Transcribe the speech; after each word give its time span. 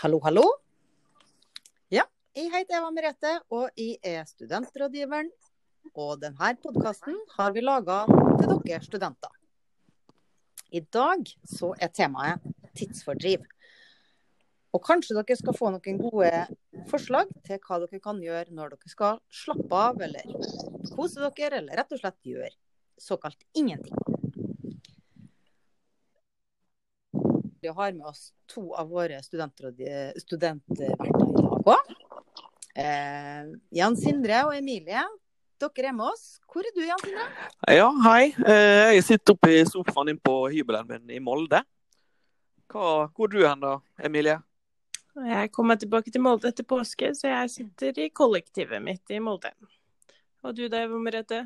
Hallo, 0.00 0.16
hallo. 0.24 0.42
Ja, 1.92 2.06
jeg 2.32 2.48
heter 2.54 2.78
Eva 2.78 2.88
Merete, 2.88 3.34
og 3.52 3.66
jeg 3.76 3.98
er 4.00 4.22
studentrådgiveren. 4.24 5.26
Og 5.92 6.14
denne 6.22 6.54
podkasten 6.62 7.18
har 7.34 7.52
vi 7.52 7.60
laga 7.60 7.98
til 8.08 8.54
dere 8.64 8.78
studenter. 8.80 9.34
I 10.72 10.80
dag 10.80 11.28
så 11.44 11.74
er 11.76 11.92
temaet 11.92 12.46
tidsfordriv. 12.80 13.44
Og 14.72 14.80
kanskje 14.88 15.18
dere 15.18 15.36
skal 15.36 15.58
få 15.58 15.74
noen 15.76 16.00
gode 16.00 16.32
forslag 16.88 17.28
til 17.44 17.60
hva 17.66 17.82
dere 17.84 18.00
kan 18.00 18.24
gjøre 18.24 18.56
når 18.56 18.78
dere 18.78 18.94
skal 18.94 19.20
slappe 19.28 19.82
av, 19.90 20.00
eller 20.00 20.24
kose 20.96 21.28
dere, 21.28 21.60
eller 21.60 21.76
rett 21.76 21.92
og 21.92 22.00
slett 22.00 22.32
gjøre 22.32 22.54
såkalt 22.96 23.44
ingenting. 23.52 24.09
Vi 27.60 27.68
har 27.68 27.92
med 27.92 28.06
oss 28.06 28.32
to 28.46 28.74
av 28.74 28.88
våre 28.88 29.22
studentverter 29.22 30.86
i 31.06 31.10
dag 31.12 31.66
òg. 31.68 31.90
Eh, 32.74 33.50
Jan 33.76 33.96
Sindre 34.00 34.38
og 34.46 34.54
Emilie, 34.56 35.02
dere 35.60 35.90
er 35.90 35.92
med 35.92 36.06
oss. 36.08 36.38
Hvor 36.48 36.64
er 36.64 36.72
du, 36.72 36.80
Jan 36.86 37.02
Sindre? 37.04 37.26
Ja, 37.68 37.90
hei. 38.06 38.30
Eh, 38.46 38.94
Jeg 38.94 39.04
sitter 39.04 39.36
oppe 39.36 39.52
i 39.52 39.64
sofaen 39.68 40.08
din 40.08 40.18
på 40.24 40.38
hybelen 40.54 40.88
min 40.88 41.12
i 41.12 41.20
Molde. 41.20 41.60
Hva, 42.70 43.10
hvor 43.12 43.28
er 43.28 43.34
du 43.34 43.44
hen 43.44 43.60
da, 43.66 43.74
Emilie? 44.08 44.38
Jeg 45.20 45.52
kommer 45.52 45.76
tilbake 45.76 46.08
til 46.14 46.22
Molde 46.24 46.48
etter 46.48 46.64
påske, 46.64 47.12
så 47.18 47.28
jeg 47.28 47.50
sitter 47.58 47.98
i 48.06 48.08
kollektivet 48.14 48.80
mitt 48.80 49.10
i 49.12 49.20
Molde. 49.20 49.52
Og 50.46 50.56
du 50.56 50.64
da, 50.68 50.86
Eva 50.86 50.96
Merete? 50.96 51.44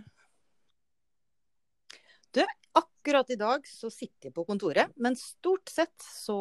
Akkurat 3.04 3.30
i 3.30 3.36
dag 3.36 3.66
så 3.68 3.90
sitter 3.92 4.30
jeg 4.30 4.32
på 4.32 4.46
kontoret, 4.48 4.88
men 4.96 5.12
stort 5.20 5.68
sett 5.68 5.92
så 6.00 6.36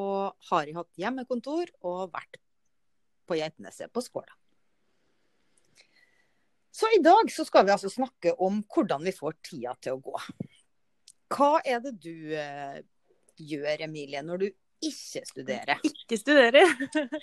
har 0.48 0.70
jeg 0.70 0.78
hatt 0.78 1.02
hjemmekontor 1.02 1.68
og 1.84 2.14
vært 2.14 2.40
på 3.28 3.36
Geitneset 3.36 3.92
på 3.92 4.00
Skåla. 4.06 4.32
Så 6.72 6.88
i 6.96 7.02
dag 7.04 7.28
så 7.36 7.44
skal 7.44 7.68
vi 7.68 7.76
altså 7.76 7.92
snakke 7.92 8.32
om 8.40 8.62
hvordan 8.64 9.04
vi 9.04 9.12
får 9.12 9.36
tida 9.44 9.76
til 9.84 9.98
å 9.98 10.02
gå. 10.08 10.16
Hva 11.36 11.52
er 11.68 11.84
det 11.84 11.98
du 12.00 12.32
eh, 12.32 12.80
gjør, 13.44 13.84
Emilie, 13.90 14.24
når 14.24 14.46
du 14.46 14.50
ikke 14.88 15.28
studerer? 15.28 15.84
Ikke 15.92 16.24
studerer. 16.24 16.72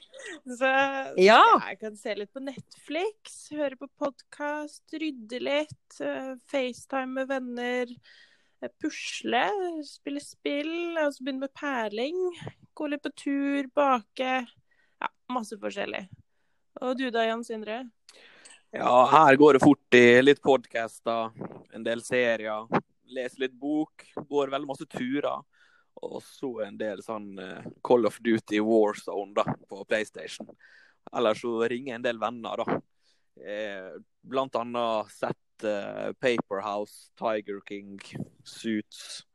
så 0.61 0.77
Ja. 1.17 1.41
jeg 1.71 1.81
kan 1.81 1.97
se 1.97 2.21
litt 2.27 2.37
på 2.37 2.45
Netflix, 2.45 3.47
høre 3.57 3.81
på 3.81 3.89
podkast, 4.05 4.85
rydde 4.93 5.47
litt, 5.49 6.03
eh, 6.05 6.35
FaceTime 6.53 7.23
med 7.23 7.33
venner, 7.33 8.01
pusle, 8.69 9.45
spille 9.89 10.21
spill, 10.21 10.99
og 11.01 11.15
så 11.15 11.25
begynne 11.25 11.47
med 11.47 11.55
perling, 11.57 12.19
gå 12.77 12.89
litt 12.91 13.03
på 13.05 13.13
tur, 13.17 13.69
bake. 13.75 14.35
Ja, 15.01 15.09
masse 15.33 15.57
forskjellig. 15.61 16.03
Og 16.85 16.99
du 16.99 17.07
da, 17.13 17.25
Jan 17.25 17.45
Sindre? 17.45 17.83
Ja, 18.77 18.93
her 19.11 19.37
går 19.41 19.57
det 19.57 19.65
fort 19.65 19.97
i 19.97 20.21
litt 20.23 20.43
podkaster, 20.45 21.33
en 21.75 21.87
del 21.87 22.05
serier. 22.07 22.69
Leser 23.11 23.47
litt 23.47 23.57
bok, 23.59 24.05
går 24.29 24.53
veldig 24.53 24.69
masse 24.69 24.87
turer. 24.87 25.41
Og 26.01 26.21
så 26.25 26.53
en 26.65 26.77
del 26.81 27.03
sånn 27.05 27.33
eh, 27.43 27.65
Call 27.85 28.07
of 28.09 28.21
Duty 28.25 28.61
Warzone 28.65 29.35
da, 29.37 29.45
på 29.69 29.83
PlayStation. 29.89 30.49
Ellers 31.13 31.43
så 31.43 31.57
ringer 31.69 31.97
en 31.97 32.05
del 32.05 32.21
venner, 32.21 32.63
da. 32.63 32.79
Eh, 33.41 33.99
blant 34.23 34.57
annet 34.61 35.11
sett 35.13 35.39
eh, 35.65 36.13
Paperhouse, 36.21 37.11
Tiger 37.19 37.61
King, 37.67 37.99
Suits, 38.45 39.27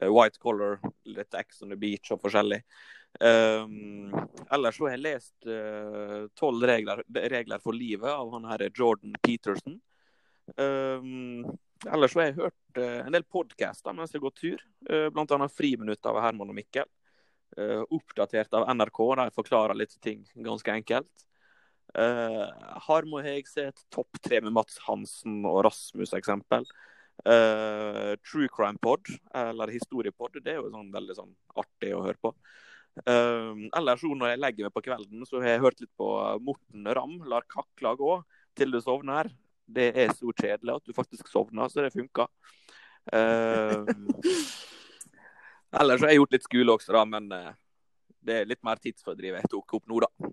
eh, 0.00 0.08
White 0.08 0.38
Collar, 0.38 0.80
litt 1.04 1.34
X 1.34 1.62
on 1.62 1.72
the 1.72 1.76
Beach 1.76 2.12
og 2.12 2.20
forskjellig. 2.22 2.62
Um, 3.20 4.08
ellers 4.48 4.78
så 4.78 4.86
har 4.86 4.94
jeg 4.94 5.02
lest 5.04 5.48
eh, 5.50 6.22
tolv 6.38 6.64
regler, 6.64 7.02
regler 7.12 7.60
for 7.60 7.76
livet 7.76 8.08
av 8.08 8.30
han 8.32 8.46
her 8.48 8.64
Jordan 8.70 9.12
Peterson. 9.20 9.76
Um, 10.56 11.44
ellers 11.84 12.14
så 12.14 12.22
har 12.22 12.30
jeg 12.30 12.38
hørt 12.40 12.80
en 12.80 13.12
del 13.12 13.26
podcaster 13.28 13.92
mens 13.94 14.14
jeg 14.16 14.24
går 14.24 14.32
tur, 14.38 14.64
uh, 14.88 15.10
annet 15.12 15.52
Friminutt 15.54 16.08
av 16.08 16.22
Herman 16.24 16.54
og 16.54 16.58
Mikkel. 16.58 16.88
Oppdatert 17.92 18.54
av 18.56 18.64
NRK, 18.72 18.98
der 19.12 19.28
jeg 19.28 19.34
forklarer 19.36 19.76
litt 19.76 19.98
ting 20.00 20.22
ganske 20.40 20.72
enkelt. 20.72 21.26
Uh, 21.92 22.48
har 22.86 23.04
må 23.04 23.20
jeg 23.20 23.44
sett 23.50 23.82
Topp 23.92 24.16
tre 24.24 24.40
med 24.40 24.54
Mats 24.56 24.78
Hansen 24.86 25.42
og 25.48 25.62
Rasmus, 25.66 26.14
eksempel. 26.16 26.66
Uh, 27.26 28.16
True 28.24 28.48
Crime 28.52 28.80
Pod, 28.82 29.10
eller 29.36 29.74
Historiepod, 29.74 30.40
det 30.40 30.54
er 30.54 30.62
jo 30.62 30.72
sånn 30.72 30.90
veldig 30.94 31.16
sånn 31.18 31.32
artig 31.60 31.92
å 31.96 32.02
høre 32.06 32.20
på. 32.22 32.32
Uh, 33.08 33.68
ellers 33.76 34.02
så 34.02 34.10
når 34.16 34.34
jeg 34.34 34.42
legger 34.42 34.68
meg 34.68 34.74
på 34.76 34.84
kvelden, 34.88 35.22
så 35.28 35.40
har 35.40 35.54
jeg 35.54 35.64
hørt 35.64 35.80
litt 35.84 35.92
på 36.00 36.08
Morten 36.44 36.88
Ramm, 36.96 37.20
'Lar 37.24 37.46
kakla 37.48 37.94
gå 38.00 38.16
til 38.56 38.72
du 38.72 38.80
sovner'. 38.80 39.32
Det 39.72 39.92
er 39.96 40.12
så 40.12 40.32
kjedelig 40.34 40.74
at 40.76 40.84
du 40.88 40.92
faktisk 40.96 41.28
sovner, 41.30 41.68
så 41.72 41.84
det 41.84 41.94
funker. 41.94 42.28
Uh, 43.12 43.86
ellers 45.80 46.02
har 46.02 46.12
jeg 46.12 46.20
gjort 46.20 46.36
litt 46.36 46.46
skole 46.46 46.76
også, 46.76 46.92
da, 46.94 47.02
men 47.08 47.32
eh, 47.32 47.52
det 48.22 48.36
er 48.36 48.48
litt 48.50 48.62
mer 48.66 48.80
tidsfordriv 48.82 49.38
jeg 49.38 49.50
tok 49.50 49.78
opp 49.78 49.88
nå, 49.90 50.02
da. 50.04 50.30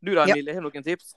Du 0.00 0.14
da. 0.14 0.24
Emilie, 0.24 0.54
har 0.54 0.64
du 0.64 0.68
noen 0.70 0.86
tips? 0.86 1.14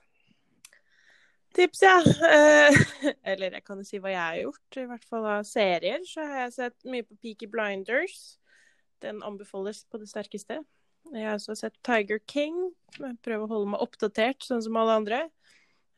Tips, 1.53 1.81
ja. 1.85 1.99
Eh, 2.27 2.79
eller 3.33 3.59
jeg 3.59 3.63
kan 3.67 3.79
jo 3.79 3.85
si 3.87 3.99
hva 4.01 4.11
jeg 4.11 4.21
har 4.21 4.39
gjort. 4.41 4.77
I 4.81 4.87
hvert 4.89 5.05
fall 5.07 5.27
av 5.29 5.45
serier. 5.47 6.01
Så 6.09 6.25
har 6.25 6.45
jeg 6.45 6.55
sett 6.57 6.89
mye 6.89 7.05
på 7.07 7.17
Peaky 7.21 7.47
Blinders. 7.51 8.39
Den 9.03 9.21
anbefales 9.25 9.83
på 9.91 10.01
det 10.01 10.09
sterkeste. 10.11 10.61
Jeg 11.13 11.27
har 11.27 11.37
også 11.37 11.55
sett 11.59 11.75
Tiger 11.85 12.19
King. 12.31 12.57
Jeg 12.97 13.19
prøver 13.23 13.45
å 13.45 13.51
holde 13.51 13.73
meg 13.73 13.83
oppdatert, 13.83 14.43
sånn 14.45 14.63
som 14.63 14.79
alle 14.79 14.97
andre. 15.01 15.21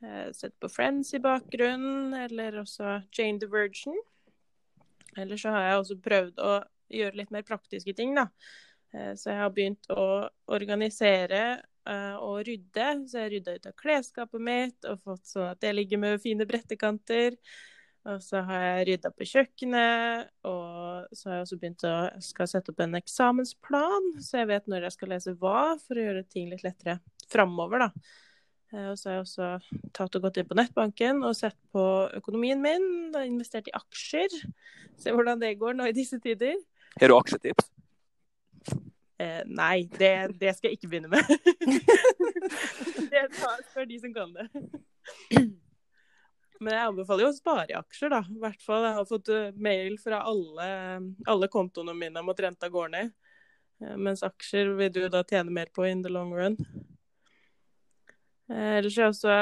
Jeg 0.04 0.12
har 0.12 0.34
sett 0.38 0.56
på 0.62 0.70
Friends 0.70 1.14
i 1.16 1.22
bakgrunnen, 1.24 2.14
eller 2.26 2.60
også 2.62 3.00
Jane 3.16 3.40
the 3.42 3.50
Virgin. 3.50 3.96
Eller 5.16 5.40
så 5.40 5.54
har 5.56 5.70
jeg 5.70 5.82
også 5.82 5.98
prøvd 6.04 6.42
å 6.44 6.56
gjøre 6.92 7.22
litt 7.22 7.32
mer 7.34 7.46
praktiske 7.48 7.96
ting, 7.98 8.14
da. 8.18 8.28
Eh, 8.94 9.14
Så 9.16 9.32
jeg 9.32 9.40
har 9.40 9.54
begynt 9.56 9.88
å 9.94 10.28
organisere 10.52 11.64
og 11.86 12.42
rydde. 12.48 12.90
Så 13.10 13.22
jeg 13.24 13.36
rydda 13.36 13.56
ut 13.56 13.70
av 13.70 13.78
klesskapet 13.80 14.44
mitt 14.44 14.90
og 14.90 15.02
fått 15.06 15.30
sånn 15.30 15.52
at 15.54 15.64
jeg 15.66 15.78
ligger 15.78 16.02
med 16.02 16.24
fine 16.24 16.48
brettekanter. 16.50 17.38
Og 18.06 18.22
så 18.22 18.44
har 18.46 18.62
jeg 18.62 18.86
rydda 18.92 19.10
på 19.18 19.26
kjøkkenet, 19.26 20.28
og 20.46 21.08
så 21.10 21.30
har 21.30 21.40
jeg 21.40 21.46
også 21.48 21.58
begynt 21.58 21.86
å 21.90 21.94
skal 22.22 22.50
sette 22.52 22.70
opp 22.70 22.84
en 22.86 23.00
eksamensplan, 23.00 24.12
så 24.22 24.44
jeg 24.44 24.50
vet 24.52 24.70
når 24.70 24.86
jeg 24.86 24.94
skal 24.94 25.10
lese 25.16 25.34
hva, 25.42 25.64
for 25.82 25.98
å 25.98 26.04
gjøre 26.04 26.22
ting 26.30 26.52
litt 26.52 26.62
lettere 26.62 27.00
framover, 27.34 27.88
da. 27.88 27.90
Eh, 28.76 28.92
Og 28.92 29.00
så 29.00 29.10
har 29.10 29.18
jeg 29.18 29.26
også 29.26 29.50
tatt 29.98 30.18
og 30.20 30.28
gått 30.28 30.38
inn 30.38 30.50
på 30.50 30.58
nettbanken 30.60 31.24
og 31.26 31.34
sett 31.38 31.58
på 31.74 31.86
økonomien 32.18 32.62
min. 32.62 32.88
Jeg 33.16 33.32
investert 33.32 33.70
i 33.72 33.76
aksjer. 33.78 34.38
Se 35.02 35.14
hvordan 35.14 35.42
det 35.42 35.56
går 35.58 35.74
nå 35.78 35.90
i 35.90 35.96
disse 35.96 36.22
tider. 36.22 36.62
Har 37.00 37.10
du 37.10 37.18
aksjetips? 37.18 37.72
Eh, 39.18 39.42
nei, 39.48 39.86
det, 39.96 40.14
det 40.42 40.56
skal 40.58 40.72
jeg 40.72 40.80
ikke 40.80 40.90
begynne 40.92 41.12
med. 41.12 41.24
det 43.14 43.28
tar 43.38 43.62
for 43.72 43.88
de 43.88 44.00
som 44.02 44.16
kan 44.16 44.34
det. 44.36 44.48
Men 46.60 46.74
jeg 46.74 46.88
anbefaler 46.90 47.26
jo 47.26 47.32
å 47.32 47.36
spare 47.36 47.68
i 47.72 47.78
aksjer, 47.78 48.12
da. 48.12 48.22
I 48.32 48.42
hvert 48.42 48.64
fall. 48.64 48.88
Jeg 48.88 48.98
har 48.98 49.08
fått 49.10 49.32
eh, 49.34 49.56
mail 49.56 49.98
fra 50.02 50.22
alle, 50.28 50.68
alle 51.32 51.50
kontoene 51.52 51.96
mine 51.98 52.22
om 52.22 52.32
at 52.32 52.44
renta 52.48 52.70
går 52.72 52.92
ned. 52.96 53.16
Eh, 53.84 53.96
Mens 54.00 54.24
aksjer 54.26 54.74
vil 54.80 54.94
du 54.96 55.02
da 55.12 55.24
tjene 55.28 55.54
mer 55.54 55.72
på 55.76 55.88
in 55.88 56.04
the 56.04 56.12
long 56.12 56.34
run. 56.36 56.60
Eh, 58.52 58.78
Ellers 58.80 58.98
har 58.98 59.08
jeg 59.08 59.16
også 59.16 59.36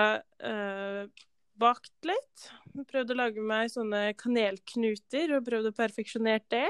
eh, 0.50 1.25
bakt 1.59 2.09
litt. 2.09 2.50
Prøvd 2.90 3.13
å 3.13 3.19
lage 3.19 3.45
meg 3.45 3.69
sånne 3.73 4.05
kanelknuter 4.17 5.38
og 5.38 5.45
prøvd 5.50 5.69
å 5.69 5.78
perfeksjonere 5.78 6.45
det. 6.53 6.67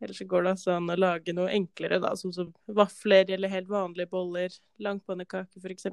Eller 0.00 0.16
så 0.16 0.26
går 0.28 0.46
det 0.46 0.52
altså 0.56 0.74
an 0.76 0.90
å 0.90 0.98
lage 0.98 1.34
noe 1.36 1.52
enklere, 1.52 2.00
da, 2.02 2.14
som, 2.18 2.32
som 2.34 2.52
vafler 2.66 3.30
eller 3.34 3.52
helt 3.52 3.68
vanlige 3.70 4.10
boller. 4.12 4.54
Langpannekaker, 4.82 5.60
f.eks. 5.62 5.86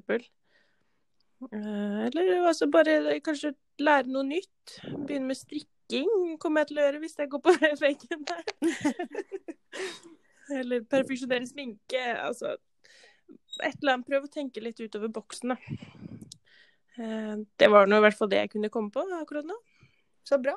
Eh, 1.52 2.06
Eller 2.08 2.48
altså 2.48 2.68
bare 2.72 3.20
kanskje 3.26 3.54
lære 3.80 4.12
noe 4.12 4.26
nytt. 4.28 4.80
Begynne 5.08 5.30
med 5.32 5.40
strikking 5.40 6.38
kommer 6.42 6.64
jeg 6.64 6.72
til 6.72 6.82
å 6.82 6.88
gjøre 6.88 7.04
hvis 7.04 7.20
jeg 7.20 7.32
går 7.32 7.44
på 7.46 7.56
veggen 7.86 8.26
der. 8.32 8.44
Eller 10.60 10.84
perfeksjonere 10.90 11.48
sminke. 11.48 12.02
Altså 12.18 12.56
et 13.64 13.76
eller 13.82 13.96
annet. 13.98 14.08
Prøv 14.10 14.26
å 14.26 14.34
tenke 14.34 14.64
litt 14.64 14.80
utover 14.82 15.12
boksen, 15.14 15.54
da. 15.54 15.58
Eh, 17.00 17.36
Det 17.60 17.70
var 17.72 17.88
nå 17.88 18.00
i 18.00 18.06
hvert 18.08 18.18
fall 18.18 18.32
det 18.32 18.44
jeg 18.44 18.56
kunne 18.56 18.72
komme 18.74 18.92
på 18.94 19.06
akkurat 19.20 19.48
nå. 19.48 19.58
Så 20.28 20.40
bra. 20.42 20.56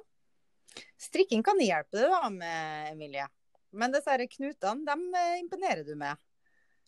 Strikking 1.01 1.43
kan 1.47 1.61
hjelpe 1.61 1.99
deg 1.99 2.13
da 2.13 2.31
med, 2.33 2.93
Emilie. 2.93 3.27
Men 3.73 3.93
disse 3.95 4.17
knutene, 4.37 4.87
dem 4.87 5.09
eh, 5.17 5.41
imponerer 5.41 5.85
du 5.85 5.95
med. 5.99 6.21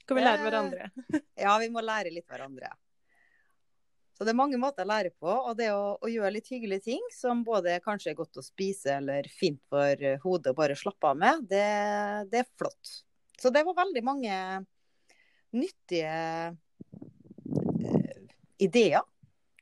Kan 0.05 0.19
vi 0.19 0.25
lære 0.25 0.45
hverandre? 0.45 0.91
Ja, 1.45 1.57
vi 1.59 1.71
må 1.73 1.83
lære 1.85 2.13
litt 2.13 2.29
hverandre. 2.29 2.73
Så 4.15 4.23
det 4.23 4.31
er 4.31 4.39
mange 4.39 4.59
måter 4.61 4.85
å 4.85 4.91
lære 4.93 5.11
på. 5.17 5.31
Og 5.31 5.57
det 5.59 5.71
å, 5.75 5.97
å 5.99 6.11
gjøre 6.11 6.37
litt 6.37 6.51
hyggelige 6.53 6.87
ting 6.87 7.09
som 7.15 7.43
både 7.47 7.81
kanskje 7.85 8.13
er 8.13 8.19
godt 8.19 8.39
å 8.39 8.45
spise 8.45 8.99
eller 9.01 9.27
fint 9.33 9.63
for 9.73 10.05
eh, 10.05 10.21
hodet 10.23 10.53
å 10.53 10.59
bare 10.59 10.77
slappe 10.79 11.11
av 11.11 11.19
med, 11.19 11.49
det, 11.51 11.67
det 12.31 12.45
er 12.45 12.53
flott. 12.61 13.01
Så 13.41 13.51
det 13.51 13.65
var 13.67 13.81
veldig 13.81 14.03
mange, 14.07 14.37
nyttige 15.55 16.13
uh, 16.55 16.55
ideer 18.63 19.03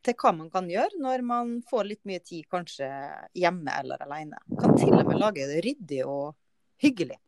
til 0.02 0.16
hva 0.18 0.32
man 0.36 0.50
kan 0.52 0.68
gjøre 0.70 1.00
når 1.02 1.22
man 1.26 1.52
får 1.68 1.88
litt 1.88 2.02
mye 2.08 2.22
tid 2.24 2.46
kanskje 2.50 2.88
hjemme 3.38 3.74
eller 3.82 4.02
alene. 4.06 4.40
Kan 4.58 4.76
til 4.78 4.94
og 4.96 5.06
med 5.08 5.20
lage 5.22 5.46
det 5.50 5.62
ryddig 5.66 6.02
og 6.06 6.34
hyggelig. 6.82 7.18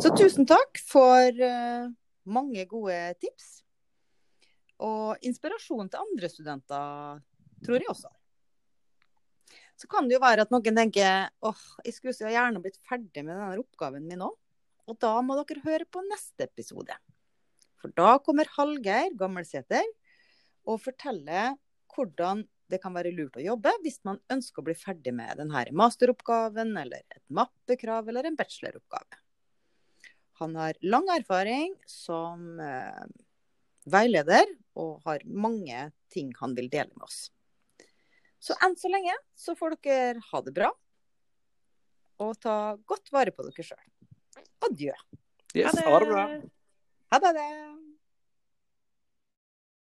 Så 0.00 0.12
tusen 0.16 0.46
takk 0.48 0.80
for 0.84 1.42
eh, 1.46 1.88
mange 2.28 2.64
gode 2.68 2.98
tips. 3.22 3.60
Og 4.80 5.20
inspirasjon 5.26 5.90
til 5.92 6.00
andre 6.00 6.28
studenter, 6.32 7.20
tror 7.64 7.80
jeg 7.80 7.90
også. 7.92 8.12
Så 9.80 9.88
kan 9.88 10.08
det 10.08 10.18
jo 10.18 10.22
være 10.22 10.44
at 10.44 10.52
noen 10.52 10.76
tenker 10.76 11.30
åh, 11.48 11.64
jeg 11.86 11.96
skulle 11.96 12.16
så 12.16 12.28
gjerne 12.28 12.60
blitt 12.60 12.80
ferdig 12.84 13.24
med 13.24 13.32
denne 13.32 13.60
oppgaven 13.60 14.04
min 14.08 14.26
òg. 14.26 14.36
Og 14.88 14.98
da 15.00 15.14
må 15.24 15.36
dere 15.38 15.64
høre 15.64 15.86
på 15.88 16.02
neste 16.04 16.48
episode. 16.48 16.96
For 17.80 17.92
da 17.96 18.18
kommer 18.24 18.48
Hallgeir 18.56 19.14
Gammelsæter 19.16 19.86
og 20.68 20.80
forteller 20.82 21.56
hvordan 21.94 22.44
det 22.70 22.78
kan 22.82 22.94
være 22.94 23.12
lurt 23.14 23.38
å 23.38 23.42
jobbe 23.42 23.72
hvis 23.84 23.98
man 24.06 24.20
ønsker 24.30 24.62
å 24.62 24.68
bli 24.68 24.76
ferdig 24.78 25.12
med 25.16 25.40
denne 25.40 25.64
masteroppgaven, 25.74 26.76
eller 26.78 27.02
et 27.02 27.24
mappekrav 27.34 28.08
eller 28.08 28.28
en 28.28 28.38
bacheloroppgave. 28.38 29.18
Han 30.40 30.54
har 30.56 30.78
lang 30.86 31.08
erfaring 31.12 31.74
som 31.90 32.60
eh, 32.64 33.02
veileder 33.90 34.46
og 34.78 35.02
har 35.04 35.26
mange 35.26 35.90
ting 36.12 36.30
han 36.38 36.54
vil 36.56 36.70
dele 36.72 36.94
med 36.94 37.04
oss. 37.08 37.26
Så 38.40 38.56
enn 38.64 38.76
så 38.80 38.88
lenge 38.88 39.12
så 39.36 39.52
får 39.58 39.76
dere 39.84 40.22
ha 40.30 40.40
det 40.46 40.54
bra, 40.56 40.70
og 42.20 42.36
ta 42.40 42.56
godt 42.88 43.12
vare 43.12 43.34
på 43.36 43.44
dere 43.48 43.66
sjøl. 43.66 43.84
Adjø. 44.64 44.96
Yes, 45.56 45.76
ha 45.84 46.00
det 46.00 46.08
bra. 46.08 46.24
Ha 47.10 47.20
det. 47.26 47.48